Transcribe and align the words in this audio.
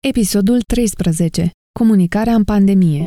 Episodul 0.00 0.60
13. 0.60 1.50
Comunicarea 1.78 2.34
în 2.34 2.44
pandemie. 2.44 3.06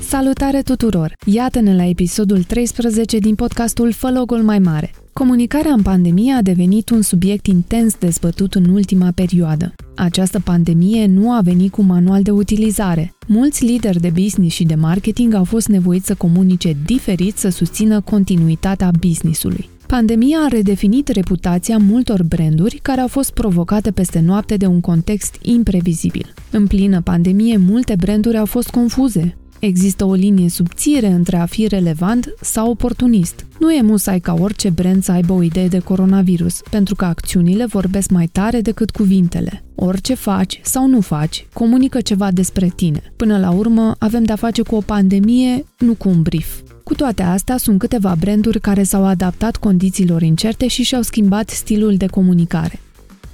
Salutare 0.00 0.62
tuturor! 0.62 1.12
Iată-ne 1.24 1.76
la 1.76 1.84
episodul 1.84 2.42
13 2.42 3.18
din 3.18 3.34
podcastul 3.34 3.92
Fă 3.92 4.10
logul 4.10 4.42
mai 4.42 4.58
mare. 4.58 4.90
Comunicarea 5.12 5.72
în 5.72 5.82
pandemie 5.82 6.32
a 6.32 6.42
devenit 6.42 6.90
un 6.90 7.02
subiect 7.02 7.46
intens 7.46 7.94
dezbătut 7.98 8.54
în 8.54 8.64
ultima 8.64 9.10
perioadă. 9.14 9.74
Această 9.96 10.40
pandemie 10.40 11.06
nu 11.06 11.32
a 11.32 11.40
venit 11.40 11.70
cu 11.70 11.82
manual 11.82 12.22
de 12.22 12.30
utilizare. 12.30 13.14
Mulți 13.26 13.64
lideri 13.64 14.00
de 14.00 14.10
business 14.14 14.54
și 14.54 14.64
de 14.64 14.74
marketing 14.74 15.34
au 15.34 15.44
fost 15.44 15.68
nevoiți 15.68 16.06
să 16.06 16.14
comunice 16.14 16.76
diferit 16.84 17.36
să 17.36 17.48
susțină 17.48 18.00
continuitatea 18.00 18.90
businessului. 19.00 19.68
Pandemia 19.86 20.38
a 20.44 20.48
redefinit 20.48 21.08
reputația 21.08 21.76
multor 21.76 22.22
branduri 22.22 22.78
care 22.82 23.00
au 23.00 23.08
fost 23.08 23.32
provocate 23.32 23.90
peste 23.90 24.20
noapte 24.20 24.56
de 24.56 24.66
un 24.66 24.80
context 24.80 25.36
imprevizibil. 25.42 26.34
În 26.50 26.66
plină 26.66 27.00
pandemie, 27.00 27.56
multe 27.56 27.94
branduri 27.98 28.36
au 28.36 28.46
fost 28.46 28.70
confuze. 28.70 29.36
Există 29.64 30.04
o 30.04 30.12
linie 30.12 30.48
subțire 30.48 31.06
între 31.06 31.36
a 31.36 31.46
fi 31.46 31.66
relevant 31.66 32.34
sau 32.40 32.70
oportunist. 32.70 33.46
Nu 33.58 33.72
e 33.72 33.82
musai 33.82 34.20
ca 34.20 34.34
orice 34.34 34.70
brand 34.70 35.02
să 35.02 35.12
aibă 35.12 35.32
o 35.32 35.42
idee 35.42 35.68
de 35.68 35.78
coronavirus, 35.78 36.60
pentru 36.70 36.94
că 36.94 37.04
acțiunile 37.04 37.66
vorbesc 37.66 38.10
mai 38.10 38.26
tare 38.26 38.60
decât 38.60 38.90
cuvintele. 38.90 39.64
Orice 39.74 40.14
faci 40.14 40.60
sau 40.62 40.88
nu 40.88 41.00
faci, 41.00 41.46
comunică 41.52 42.00
ceva 42.00 42.30
despre 42.30 42.72
tine. 42.76 43.12
Până 43.16 43.38
la 43.38 43.50
urmă, 43.50 43.94
avem 43.98 44.24
de-a 44.24 44.36
face 44.36 44.62
cu 44.62 44.74
o 44.74 44.80
pandemie, 44.80 45.64
nu 45.78 45.94
cu 45.94 46.08
un 46.08 46.22
brief. 46.22 46.60
Cu 46.84 46.94
toate 46.94 47.22
astea, 47.22 47.56
sunt 47.56 47.78
câteva 47.78 48.16
branduri 48.18 48.60
care 48.60 48.82
s-au 48.82 49.04
adaptat 49.04 49.56
condițiilor 49.56 50.22
incerte 50.22 50.66
și 50.66 50.82
și-au 50.82 51.02
schimbat 51.02 51.48
stilul 51.48 51.96
de 51.96 52.06
comunicare. 52.06 52.80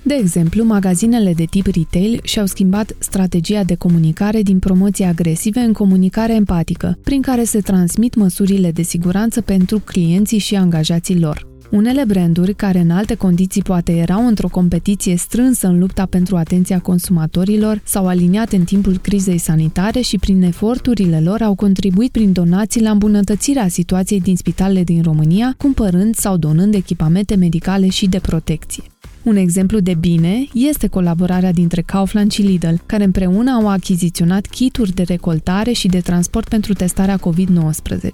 De 0.03 0.15
exemplu, 0.15 0.65
magazinele 0.65 1.33
de 1.33 1.45
tip 1.45 1.67
retail 1.67 2.21
și-au 2.23 2.47
schimbat 2.47 2.97
strategia 2.99 3.65
de 3.65 3.75
comunicare 3.75 4.43
din 4.43 4.59
promoții 4.59 5.05
agresive 5.05 5.61
în 5.61 5.73
comunicare 5.73 6.35
empatică, 6.35 6.99
prin 7.03 7.23
care 7.23 7.45
se 7.45 7.61
transmit 7.61 8.15
măsurile 8.15 8.71
de 8.71 8.83
siguranță 8.83 9.41
pentru 9.41 9.79
clienții 9.79 10.39
și 10.39 10.55
angajații 10.55 11.21
lor. 11.21 11.47
Unele 11.71 12.05
branduri, 12.05 12.55
care 12.55 12.79
în 12.79 12.91
alte 12.91 13.15
condiții 13.15 13.63
poate 13.63 13.93
erau 13.93 14.27
într-o 14.27 14.49
competiție 14.49 15.17
strânsă 15.17 15.67
în 15.67 15.79
lupta 15.79 16.07
pentru 16.07 16.37
atenția 16.37 16.79
consumatorilor, 16.79 17.81
s-au 17.85 18.07
aliniat 18.07 18.53
în 18.53 18.65
timpul 18.65 18.99
crizei 18.99 19.39
sanitare 19.39 20.01
și 20.01 20.19
prin 20.19 20.43
eforturile 20.43 21.21
lor 21.21 21.43
au 21.43 21.55
contribuit 21.55 22.13
prin 22.13 22.33
donații 22.33 22.83
la 22.83 22.91
îmbunătățirea 22.91 23.69
situației 23.69 24.21
din 24.21 24.37
spitalele 24.37 24.85
din 24.85 25.03
România, 25.03 25.55
cumpărând 25.59 26.15
sau 26.15 26.37
donând 26.37 26.75
echipamente 26.75 27.35
medicale 27.35 27.89
și 27.89 28.09
de 28.09 28.19
protecție. 28.19 28.83
Un 29.29 29.37
exemplu 29.37 29.79
de 29.79 29.95
bine 29.95 30.47
este 30.55 30.87
colaborarea 30.87 31.53
dintre 31.53 31.83
Kaufland 31.83 32.33
și 32.33 32.43
Lidl, 32.43 32.75
care 32.87 33.05
împreună 33.05 33.51
au 33.51 33.69
achiziționat 33.69 34.47
kituri 34.47 34.95
de 34.95 35.03
recoltare 35.03 35.73
și 35.73 35.89
de 35.89 36.01
transport 36.01 36.49
pentru 36.49 36.73
testarea 36.73 37.19
COVID-19. 37.19 38.09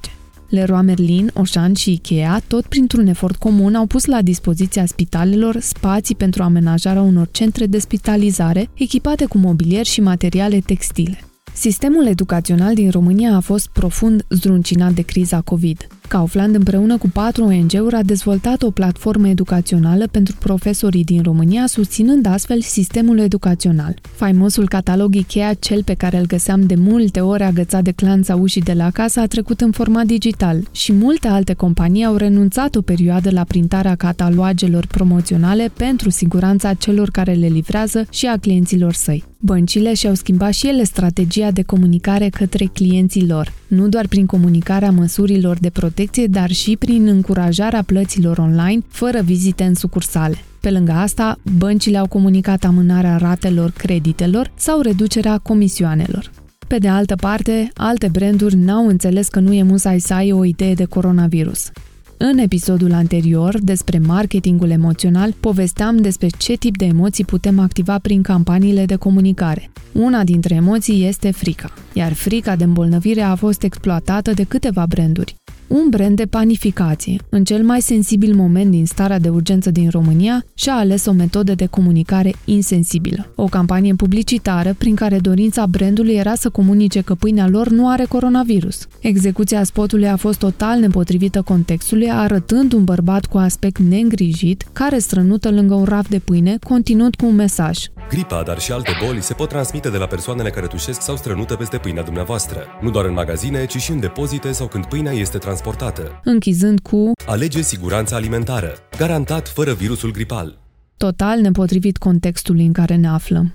Leroy 0.48 0.82
Merlin, 0.82 1.30
Oșan 1.34 1.74
și 1.74 1.92
Ikea, 1.92 2.42
tot 2.46 2.66
printr-un 2.66 3.06
efort 3.06 3.36
comun, 3.36 3.74
au 3.74 3.86
pus 3.86 4.04
la 4.04 4.22
dispoziția 4.22 4.86
spitalelor 4.86 5.56
spații 5.60 6.14
pentru 6.14 6.42
amenajarea 6.42 7.02
unor 7.02 7.28
centre 7.30 7.66
de 7.66 7.78
spitalizare 7.78 8.68
echipate 8.74 9.24
cu 9.24 9.38
mobilier 9.38 9.84
și 9.84 10.00
materiale 10.00 10.58
textile. 10.58 11.18
Sistemul 11.52 12.06
educațional 12.06 12.74
din 12.74 12.90
România 12.90 13.36
a 13.36 13.40
fost 13.40 13.68
profund 13.68 14.24
zdruncinat 14.28 14.92
de 14.92 15.02
criza 15.02 15.40
COVID. 15.40 15.86
Kaufland 16.14 16.54
împreună 16.54 16.98
cu 16.98 17.08
patru 17.08 17.44
ONG-uri 17.44 17.94
a 17.94 18.02
dezvoltat 18.02 18.62
o 18.62 18.70
platformă 18.70 19.28
educațională 19.28 20.06
pentru 20.06 20.36
profesorii 20.38 21.04
din 21.04 21.22
România, 21.22 21.66
susținând 21.66 22.26
astfel 22.26 22.60
sistemul 22.60 23.18
educațional. 23.18 23.94
Faimosul 24.02 24.68
catalog 24.68 25.14
Ikea, 25.14 25.54
cel 25.54 25.82
pe 25.82 25.94
care 25.94 26.18
îl 26.18 26.26
găseam 26.26 26.66
de 26.66 26.74
multe 26.74 27.20
ori 27.20 27.42
agățat 27.42 27.82
de 27.82 27.90
clanța 27.90 28.36
ușii 28.36 28.62
de 28.62 28.72
la 28.72 28.90
casă, 28.90 29.20
a 29.20 29.26
trecut 29.26 29.60
în 29.60 29.70
format 29.70 30.06
digital 30.06 30.68
și 30.72 30.92
multe 30.92 31.28
alte 31.28 31.54
companii 31.54 32.04
au 32.04 32.16
renunțat 32.16 32.74
o 32.74 32.82
perioadă 32.82 33.30
la 33.30 33.44
printarea 33.44 33.94
catalogelor 33.94 34.86
promoționale 34.86 35.70
pentru 35.76 36.10
siguranța 36.10 36.74
celor 36.74 37.10
care 37.10 37.32
le 37.32 37.46
livrează 37.46 38.06
și 38.10 38.26
a 38.26 38.36
clienților 38.36 38.92
săi. 38.92 39.24
Băncile 39.46 39.94
și-au 39.94 40.14
schimbat 40.14 40.52
și 40.52 40.66
ele 40.68 40.84
strategia 40.84 41.50
de 41.50 41.62
comunicare 41.62 42.28
către 42.28 42.64
clienții 42.64 43.26
lor, 43.26 43.52
nu 43.66 43.88
doar 43.88 44.06
prin 44.06 44.26
comunicarea 44.26 44.90
măsurilor 44.90 45.58
de 45.58 45.70
protecție, 45.70 46.26
dar 46.26 46.50
și 46.50 46.76
prin 46.76 47.06
încurajarea 47.06 47.82
plăților 47.82 48.38
online, 48.38 48.80
fără 48.88 49.20
vizite 49.20 49.64
în 49.64 49.74
sucursale. 49.74 50.36
Pe 50.60 50.70
lângă 50.70 50.92
asta, 50.92 51.38
băncile 51.58 51.98
au 51.98 52.06
comunicat 52.06 52.64
amânarea 52.64 53.16
ratelor 53.16 53.70
creditelor 53.70 54.52
sau 54.56 54.80
reducerea 54.80 55.38
comisioanelor. 55.38 56.30
Pe 56.68 56.78
de 56.78 56.88
altă 56.88 57.16
parte, 57.16 57.70
alte 57.74 58.08
branduri 58.12 58.56
n-au 58.56 58.86
înțeles 58.86 59.28
că 59.28 59.40
nu 59.40 59.52
e 59.52 59.62
musai 59.62 59.98
să 59.98 60.14
ai 60.14 60.32
o 60.32 60.44
idee 60.44 60.74
de 60.74 60.84
coronavirus. 60.84 61.70
În 62.16 62.38
episodul 62.38 62.92
anterior, 62.92 63.58
despre 63.60 63.98
marketingul 63.98 64.70
emoțional, 64.70 65.32
povesteam 65.40 65.96
despre 65.96 66.28
ce 66.38 66.56
tip 66.56 66.76
de 66.76 66.84
emoții 66.84 67.24
putem 67.24 67.58
activa 67.58 67.98
prin 67.98 68.22
campaniile 68.22 68.84
de 68.84 68.96
comunicare. 68.96 69.70
Una 69.92 70.24
dintre 70.24 70.54
emoții 70.54 71.06
este 71.06 71.30
frica, 71.30 71.72
iar 71.92 72.12
frica 72.12 72.56
de 72.56 72.64
îmbolnăvire 72.64 73.20
a 73.20 73.34
fost 73.34 73.62
exploatată 73.62 74.32
de 74.32 74.44
câteva 74.44 74.86
branduri. 74.86 75.34
Un 75.66 75.86
brand 75.90 76.16
de 76.16 76.26
panificație, 76.26 77.20
în 77.28 77.44
cel 77.44 77.64
mai 77.64 77.80
sensibil 77.80 78.34
moment 78.34 78.70
din 78.70 78.86
starea 78.86 79.18
de 79.18 79.28
urgență 79.28 79.70
din 79.70 79.88
România, 79.90 80.44
și-a 80.54 80.74
ales 80.74 81.06
o 81.06 81.12
metodă 81.12 81.54
de 81.54 81.66
comunicare 81.66 82.34
insensibilă. 82.44 83.32
O 83.34 83.44
campanie 83.44 83.94
publicitară 83.94 84.74
prin 84.78 84.94
care 84.94 85.18
dorința 85.18 85.66
brandului 85.66 86.14
era 86.14 86.34
să 86.34 86.48
comunice 86.48 87.00
că 87.00 87.14
pâinea 87.14 87.48
lor 87.48 87.68
nu 87.68 87.88
are 87.88 88.04
coronavirus. 88.04 88.86
Execuția 89.00 89.64
spotului 89.64 90.08
a 90.08 90.16
fost 90.16 90.38
total 90.38 90.78
nepotrivită 90.80 91.42
contextului, 91.42 92.10
arătând 92.10 92.72
un 92.72 92.84
bărbat 92.84 93.26
cu 93.26 93.38
aspect 93.38 93.78
neîngrijit, 93.78 94.64
care 94.72 94.98
strănută 94.98 95.50
lângă 95.50 95.74
un 95.74 95.84
raf 95.84 96.08
de 96.08 96.18
pâine, 96.18 96.56
continuând 96.62 97.14
cu 97.14 97.26
un 97.26 97.34
mesaj. 97.34 97.78
Gripa, 98.08 98.42
dar 98.42 98.58
și 98.58 98.72
alte 98.72 98.90
boli 99.04 99.22
se 99.22 99.34
pot 99.34 99.48
transmite 99.48 99.90
de 99.90 99.96
la 99.96 100.06
persoanele 100.06 100.50
care 100.50 100.66
tușesc 100.66 101.00
sau 101.00 101.16
strănută 101.16 101.54
peste 101.56 101.78
pâinea 101.78 102.02
dumneavoastră. 102.02 102.66
Nu 102.80 102.90
doar 102.90 103.04
în 103.04 103.12
magazine, 103.12 103.66
ci 103.66 103.76
și 103.76 103.90
în 103.90 104.00
depozite 104.00 104.52
sau 104.52 104.66
când 104.66 104.86
pâinea 104.86 105.12
este 105.12 105.38
transportată. 105.38 106.20
Închizând 106.24 106.80
cu 106.80 107.12
Alege 107.26 107.60
siguranța 107.62 108.16
alimentară. 108.16 108.72
Garantat 108.96 109.48
fără 109.48 109.72
virusul 109.72 110.10
gripal. 110.10 110.58
total 110.96 111.40
nepotrivit 111.40 111.96
contextului 111.96 112.66
în 112.66 112.72
care 112.72 112.94
ne 112.94 113.08
aflăm. 113.08 113.54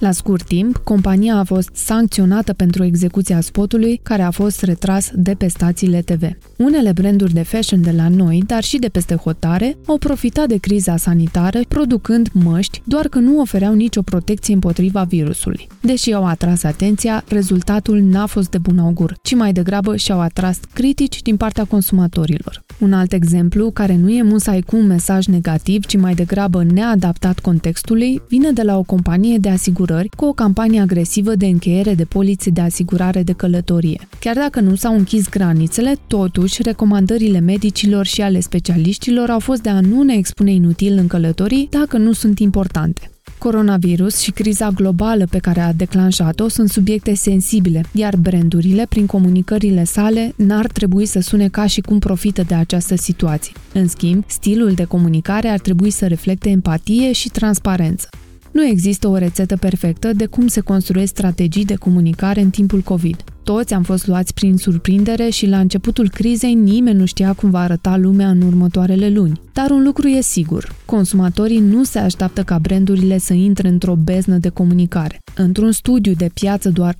La 0.00 0.10
scurt 0.12 0.46
timp, 0.46 0.76
compania 0.76 1.36
a 1.36 1.44
fost 1.44 1.70
sancționată 1.72 2.52
pentru 2.52 2.84
execuția 2.84 3.40
spotului, 3.40 4.00
care 4.02 4.22
a 4.22 4.30
fost 4.30 4.62
retras 4.62 5.10
de 5.14 5.34
pe 5.34 5.48
stațiile 5.48 6.00
TV. 6.02 6.22
Unele 6.56 6.92
branduri 6.92 7.32
de 7.32 7.42
fashion 7.42 7.82
de 7.82 7.90
la 7.90 8.08
noi, 8.08 8.42
dar 8.46 8.62
și 8.62 8.78
de 8.78 8.88
peste 8.88 9.14
hotare, 9.14 9.76
au 9.86 9.98
profitat 9.98 10.48
de 10.48 10.56
criza 10.56 10.96
sanitară, 10.96 11.60
producând 11.68 12.28
măști, 12.32 12.82
doar 12.84 13.08
că 13.08 13.18
nu 13.18 13.40
ofereau 13.40 13.74
nicio 13.74 14.02
protecție 14.02 14.54
împotriva 14.54 15.02
virusului. 15.02 15.66
Deși 15.80 16.12
au 16.12 16.26
atras 16.26 16.62
atenția, 16.62 17.24
rezultatul 17.28 18.00
n-a 18.00 18.26
fost 18.26 18.50
de 18.50 18.58
bun 18.58 18.78
augur, 18.78 19.16
ci 19.22 19.34
mai 19.34 19.52
degrabă 19.52 19.96
și-au 19.96 20.20
atras 20.20 20.58
critici 20.72 21.22
din 21.22 21.36
partea 21.36 21.64
consumatorilor. 21.64 22.62
Un 22.78 22.92
alt 22.92 23.12
exemplu, 23.12 23.70
care 23.70 23.96
nu 23.96 24.10
e 24.10 24.22
musai 24.22 24.60
cu 24.60 24.76
un 24.76 24.86
mesaj 24.86 25.26
negativ, 25.26 25.86
ci 25.86 25.96
mai 25.96 26.14
degrabă 26.14 26.64
neadaptat 26.64 27.38
contextului, 27.38 28.22
vine 28.28 28.50
de 28.50 28.62
la 28.62 28.78
o 28.78 28.82
companie 28.82 29.38
de 29.38 29.48
asigurări 29.48 29.69
cu 30.16 30.24
o 30.24 30.32
campanie 30.32 30.80
agresivă 30.80 31.34
de 31.34 31.46
încheiere 31.46 31.94
de 31.94 32.04
polițe 32.04 32.50
de 32.50 32.60
asigurare 32.60 33.22
de 33.22 33.32
călătorie. 33.32 34.08
Chiar 34.18 34.34
dacă 34.36 34.60
nu 34.60 34.74
s-au 34.74 34.94
închis 34.94 35.28
granițele, 35.28 35.94
totuși, 36.06 36.62
recomandările 36.62 37.40
medicilor 37.40 38.06
și 38.06 38.22
ale 38.22 38.40
specialiștilor 38.40 39.30
au 39.30 39.38
fost 39.38 39.62
de 39.62 39.68
a 39.68 39.80
nu 39.80 40.02
ne 40.02 40.14
expune 40.14 40.52
inutil 40.52 40.98
în 40.98 41.06
călătorii 41.06 41.68
dacă 41.70 41.96
nu 41.96 42.12
sunt 42.12 42.38
importante. 42.38 43.10
Coronavirus 43.38 44.18
și 44.18 44.30
criza 44.30 44.70
globală 44.70 45.26
pe 45.30 45.38
care 45.38 45.60
a 45.60 45.72
declanșat-o 45.72 46.48
sunt 46.48 46.68
subiecte 46.68 47.14
sensibile, 47.14 47.84
iar 47.92 48.16
brandurile, 48.16 48.86
prin 48.88 49.06
comunicările 49.06 49.84
sale, 49.84 50.32
n-ar 50.36 50.66
trebui 50.66 51.06
să 51.06 51.20
sune 51.20 51.48
ca 51.48 51.66
și 51.66 51.80
cum 51.80 51.98
profită 51.98 52.42
de 52.42 52.54
această 52.54 52.96
situație. 52.96 53.52
În 53.72 53.88
schimb, 53.88 54.24
stilul 54.26 54.72
de 54.72 54.84
comunicare 54.84 55.48
ar 55.48 55.58
trebui 55.58 55.90
să 55.90 56.06
reflecte 56.06 56.48
empatie 56.48 57.12
și 57.12 57.28
transparență. 57.28 58.08
Nu 58.50 58.66
există 58.66 59.08
o 59.08 59.16
rețetă 59.16 59.56
perfectă 59.56 60.12
de 60.12 60.26
cum 60.26 60.46
se 60.46 60.60
construiesc 60.60 61.12
strategii 61.12 61.64
de 61.64 61.74
comunicare 61.74 62.40
în 62.40 62.50
timpul 62.50 62.80
COVID. 62.80 63.24
Toți 63.50 63.74
am 63.74 63.82
fost 63.82 64.06
luați 64.06 64.34
prin 64.34 64.56
surprindere 64.56 65.28
și 65.28 65.46
la 65.46 65.58
începutul 65.58 66.10
crizei 66.10 66.54
nimeni 66.54 66.98
nu 66.98 67.04
știa 67.04 67.32
cum 67.32 67.50
va 67.50 67.60
arăta 67.60 67.96
lumea 67.96 68.28
în 68.28 68.42
următoarele 68.42 69.08
luni. 69.08 69.40
Dar 69.52 69.70
un 69.70 69.82
lucru 69.82 70.08
e 70.08 70.20
sigur, 70.20 70.74
consumatorii 70.84 71.58
nu 71.58 71.84
se 71.84 71.98
așteaptă 71.98 72.42
ca 72.42 72.58
brandurile 72.58 73.18
să 73.18 73.32
intre 73.32 73.68
într-o 73.68 73.94
beznă 73.94 74.36
de 74.36 74.48
comunicare. 74.48 75.18
Într-un 75.34 75.72
studiu 75.72 76.12
de 76.12 76.30
piață, 76.34 76.68
doar 76.68 76.94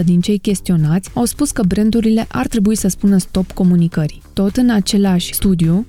8% 0.00 0.04
din 0.04 0.20
cei 0.20 0.38
chestionați 0.38 1.10
au 1.14 1.24
spus 1.24 1.50
că 1.50 1.62
brandurile 1.62 2.26
ar 2.28 2.46
trebui 2.46 2.76
să 2.76 2.88
spună 2.88 3.18
stop 3.18 3.52
comunicării. 3.52 4.22
Tot 4.32 4.56
în 4.56 4.70
același 4.70 5.34
studiu, 5.34 5.86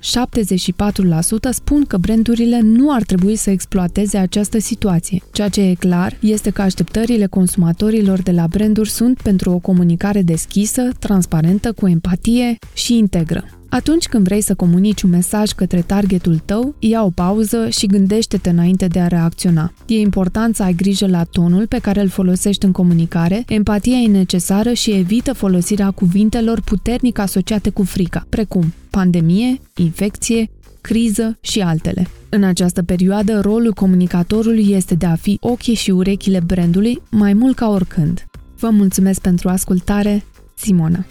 spun 1.50 1.84
că 1.84 1.96
brandurile 1.96 2.60
nu 2.60 2.92
ar 2.92 3.02
trebui 3.02 3.36
să 3.36 3.50
exploateze 3.50 4.18
această 4.18 4.58
situație. 4.58 5.22
Ceea 5.32 5.48
ce 5.48 5.60
e 5.60 5.74
clar 5.74 6.16
este 6.20 6.50
că 6.50 6.62
așteptările 6.62 7.26
consumatorilor 7.26 8.22
de 8.22 8.30
la 8.30 8.46
branduri 8.46 8.90
sunt 8.90 9.20
pentru 9.22 9.50
o 9.50 9.58
comunicare 9.88 10.22
deschisă, 10.22 10.82
transparentă, 10.98 11.72
cu 11.72 11.88
empatie 11.88 12.58
și 12.74 12.96
integră. 12.96 13.44
Atunci 13.68 14.06
când 14.06 14.24
vrei 14.24 14.40
să 14.40 14.54
comunici 14.54 15.02
un 15.02 15.10
mesaj 15.10 15.50
către 15.50 15.80
targetul 15.80 16.40
tău, 16.44 16.74
ia 16.78 17.04
o 17.04 17.10
pauză 17.10 17.68
și 17.68 17.86
gândește-te 17.86 18.50
înainte 18.50 18.86
de 18.86 19.00
a 19.00 19.06
reacționa. 19.06 19.72
E 19.86 19.98
important 19.98 20.54
să 20.54 20.62
ai 20.62 20.72
grijă 20.72 21.06
la 21.06 21.24
tonul 21.24 21.66
pe 21.66 21.78
care 21.78 22.00
îl 22.00 22.08
folosești 22.08 22.64
în 22.64 22.72
comunicare, 22.72 23.44
empatia 23.48 23.96
e 23.96 24.06
necesară 24.06 24.72
și 24.72 24.90
evită 24.90 25.32
folosirea 25.32 25.90
cuvintelor 25.90 26.60
puternic 26.60 27.18
asociate 27.18 27.70
cu 27.70 27.82
frica, 27.82 28.26
precum 28.28 28.72
pandemie, 28.90 29.60
infecție, 29.76 30.50
criză 30.80 31.38
și 31.40 31.60
altele. 31.60 32.06
În 32.28 32.44
această 32.44 32.82
perioadă, 32.82 33.40
rolul 33.40 33.72
comunicatorului 33.72 34.70
este 34.70 34.94
de 34.94 35.06
a 35.06 35.14
fi 35.14 35.38
ochii 35.40 35.74
și 35.74 35.90
urechile 35.90 36.40
brandului 36.46 37.02
mai 37.10 37.32
mult 37.32 37.56
ca 37.56 37.68
oricând. 37.68 38.28
Vă 38.58 38.70
mulțumesc 38.70 39.20
pentru 39.20 39.48
ascultare, 39.48 40.24
Simona! 40.54 41.04